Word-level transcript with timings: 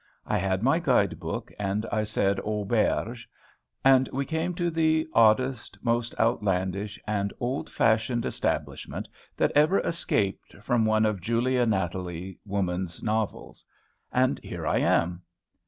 I 0.25 0.39
had 0.39 0.63
my 0.63 0.79
guide 0.79 1.19
book, 1.19 1.51
and 1.59 1.85
I 1.91 2.05
said 2.05 2.39
auberge; 2.39 3.27
and 3.85 4.09
we 4.11 4.25
came 4.25 4.55
to 4.55 4.71
the 4.71 5.07
oddest, 5.13 5.77
most 5.83 6.17
outlandish, 6.19 6.97
and 7.05 7.31
old 7.39 7.69
fashioned 7.69 8.25
establishment 8.25 9.07
that 9.37 9.51
ever 9.53 9.79
escaped 9.81 10.55
from 10.63 10.85
one 10.85 11.05
of 11.05 11.21
Julia 11.21 11.67
Nathalie 11.67 12.39
woman's 12.47 13.03
novels. 13.03 13.63
And 14.11 14.39
here 14.39 14.65
I 14.65 14.79
am. 14.79 15.21